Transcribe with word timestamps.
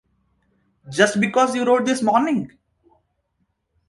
Just 0.89 1.19
because 1.19 1.53
you 1.53 1.63
wrote 1.63 1.85
this 1.85 2.01
morning? 2.01 2.51